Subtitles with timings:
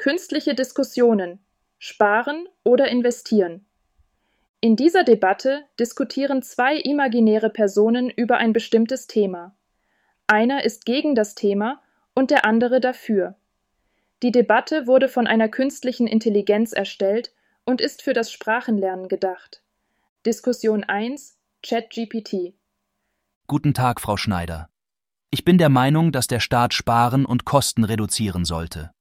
[0.00, 1.40] Künstliche Diskussionen
[1.78, 3.66] Sparen oder investieren.
[4.62, 9.54] In dieser Debatte diskutieren zwei imaginäre Personen über ein bestimmtes Thema.
[10.26, 11.82] Einer ist gegen das Thema
[12.14, 13.36] und der andere dafür.
[14.22, 17.34] Die Debatte wurde von einer künstlichen Intelligenz erstellt
[17.66, 19.60] und ist für das Sprachenlernen gedacht.
[20.24, 22.54] Diskussion 1 ChatGPT
[23.48, 24.70] Guten Tag, Frau Schneider.
[25.30, 28.92] Ich bin der Meinung, dass der Staat sparen und Kosten reduzieren sollte.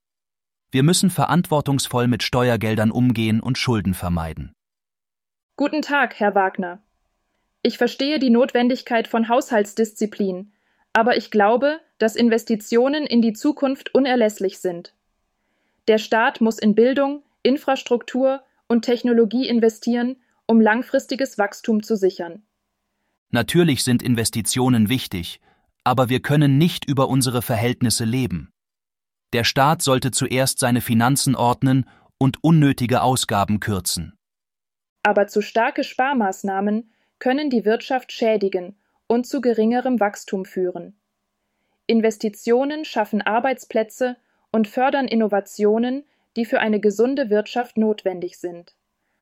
[0.72, 4.54] Wir müssen verantwortungsvoll mit Steuergeldern umgehen und Schulden vermeiden.
[5.56, 6.82] Guten Tag, Herr Wagner.
[7.64, 10.54] Ich verstehe die Notwendigkeit von Haushaltsdisziplin,
[10.94, 14.94] aber ich glaube, dass Investitionen in die Zukunft unerlässlich sind.
[15.88, 22.44] Der Staat muss in Bildung, Infrastruktur und Technologie investieren, um langfristiges Wachstum zu sichern.
[23.32, 25.42] Natürlich sind Investitionen wichtig,
[25.84, 28.52] aber wir können nicht über unsere Verhältnisse leben.
[29.34, 31.86] Der Staat sollte zuerst seine Finanzen ordnen
[32.18, 34.14] und unnötige Ausgaben kürzen.
[35.04, 38.76] Aber zu starke Sparmaßnahmen können die Wirtschaft schädigen
[39.08, 41.00] und zu geringerem Wachstum führen.
[41.88, 44.18] Investitionen schaffen Arbeitsplätze
[44.52, 48.76] und fördern Innovationen, die für eine gesunde Wirtschaft notwendig sind.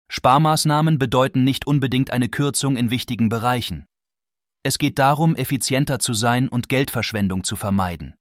[0.10, 3.86] Sparmaßnahmen bedeuten nicht unbedingt eine Kürzung in wichtigen Bereichen.
[4.64, 8.16] Es geht darum, effizienter zu sein und Geldverschwendung zu vermeiden.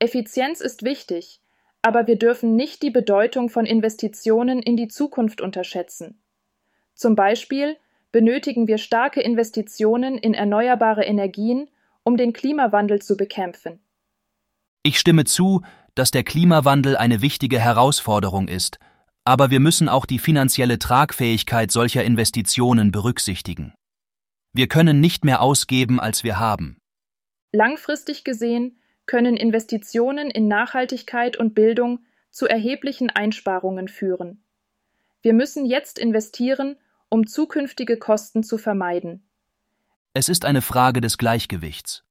[0.00, 1.40] Effizienz ist wichtig,
[1.82, 6.22] aber wir dürfen nicht die Bedeutung von Investitionen in die Zukunft unterschätzen.
[6.94, 7.76] Zum Beispiel
[8.10, 11.68] benötigen wir starke Investitionen in erneuerbare Energien,
[12.02, 13.78] um den Klimawandel zu bekämpfen.
[14.82, 15.62] Ich stimme zu,
[15.94, 18.78] dass der Klimawandel eine wichtige Herausforderung ist,
[19.24, 23.74] aber wir müssen auch die finanzielle Tragfähigkeit solcher Investitionen berücksichtigen.
[24.54, 26.78] Wir können nicht mehr ausgeben, als wir haben.
[27.52, 28.79] Langfristig gesehen
[29.10, 31.98] können Investitionen in Nachhaltigkeit und Bildung
[32.30, 34.44] zu erheblichen Einsparungen führen.
[35.20, 36.76] Wir müssen jetzt investieren,
[37.08, 39.28] um zukünftige Kosten zu vermeiden.
[40.14, 42.04] Es ist eine Frage des Gleichgewichts.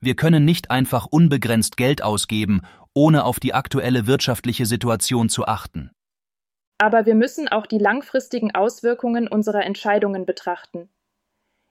[0.00, 2.62] Wir können nicht einfach unbegrenzt Geld ausgeben,
[2.94, 5.92] ohne auf die aktuelle wirtschaftliche Situation zu achten.
[6.78, 10.88] Aber wir müssen auch die langfristigen Auswirkungen unserer Entscheidungen betrachten.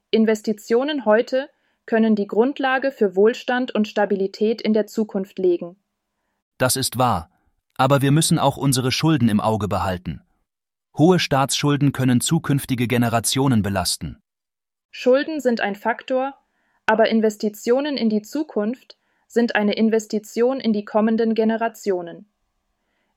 [0.10, 1.50] Investitionen heute
[1.90, 5.76] können die Grundlage für Wohlstand und Stabilität in der Zukunft legen.
[6.60, 7.32] Das ist wahr,
[7.78, 10.22] aber wir müssen auch unsere Schulden im Auge behalten.
[10.96, 14.22] Hohe Staatsschulden können zukünftige Generationen belasten.
[14.92, 16.36] Schulden sind ein Faktor,
[16.86, 18.96] aber Investitionen in die Zukunft
[19.28, 22.28] sind eine Investition in die kommenden Generationen.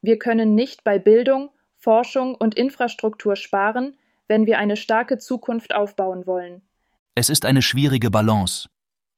[0.00, 6.26] Wir können nicht bei Bildung, Forschung und Infrastruktur sparen, wenn wir eine starke Zukunft aufbauen
[6.26, 6.62] wollen.
[7.14, 8.70] Es ist eine schwierige Balance.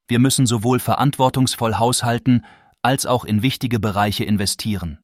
[0.09, 2.45] Wir müssen sowohl verantwortungsvoll haushalten
[2.83, 5.01] als auch in wichtige Bereiche investieren.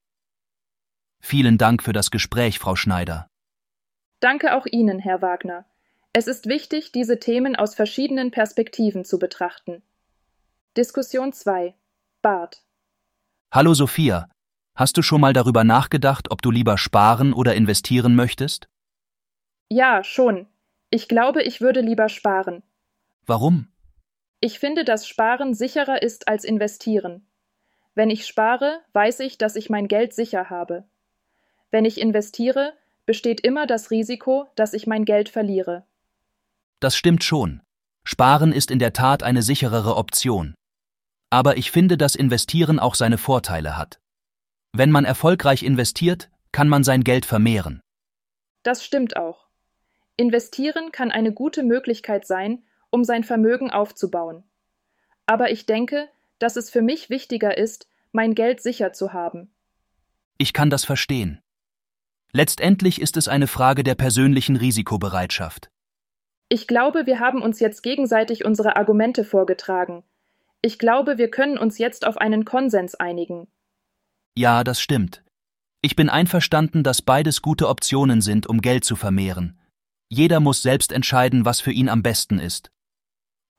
[1.22, 3.28] Vielen Dank für das Gespräch, Frau Schneider.
[4.18, 5.66] Danke auch Ihnen, Herr Wagner.
[6.12, 9.82] Es ist wichtig, diese Themen aus verschiedenen Perspektiven zu betrachten.
[10.76, 11.74] Diskussion 2.
[12.22, 12.64] Bart.
[13.52, 14.28] Hallo Sophia.
[14.74, 18.68] Hast du schon mal darüber nachgedacht, ob du lieber sparen oder investieren möchtest?
[19.68, 20.48] Ja, schon.
[20.90, 22.64] Ich glaube, ich würde lieber sparen.
[23.30, 23.68] Warum?
[24.41, 27.28] Ich finde, dass Sparen sicherer ist als investieren.
[27.94, 30.82] Wenn ich spare, weiß ich, dass ich mein Geld sicher habe.
[31.70, 32.72] Wenn ich investiere,
[33.06, 35.86] besteht immer das Risiko, dass ich mein Geld verliere.
[36.80, 37.62] Das stimmt schon.
[38.02, 40.56] Sparen ist in der Tat eine sicherere Option.
[41.30, 44.00] Aber ich finde, dass Investieren auch seine Vorteile hat.
[44.72, 47.78] Wenn man erfolgreich investiert, kann man sein Geld vermehren.
[48.64, 49.47] Das stimmt auch.
[50.16, 54.44] Investieren kann eine gute Möglichkeit sein, um sein Vermögen aufzubauen.
[55.26, 56.08] Aber ich denke,
[56.38, 59.52] dass es für mich wichtiger ist, mein Geld sicher zu haben.
[60.38, 61.40] Ich kann das verstehen.
[62.32, 65.70] Letztendlich ist es eine Frage der persönlichen Risikobereitschaft.
[66.48, 70.02] Ich glaube, wir haben uns jetzt gegenseitig unsere Argumente vorgetragen.
[70.62, 73.46] Ich glaube, wir können uns jetzt auf einen Konsens einigen.
[74.36, 75.22] Ja, das stimmt.
[75.82, 79.59] Ich bin einverstanden, dass beides gute Optionen sind, um Geld zu vermehren.
[80.09, 82.70] Jeder muss selbst entscheiden, was für ihn am besten ist.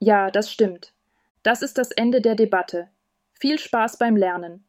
[0.04, 0.94] Ja, das stimmt.
[1.44, 2.90] Das ist das Ende der Debatte.
[3.34, 4.66] Viel Spaß beim Lernen.